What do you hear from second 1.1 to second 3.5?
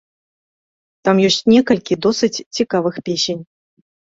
ёсць некалькі досыць цікавых песень.